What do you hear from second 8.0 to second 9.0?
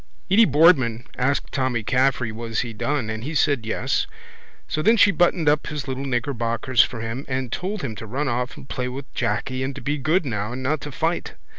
run off and play